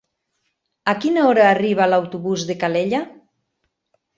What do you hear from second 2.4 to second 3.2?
de Calella?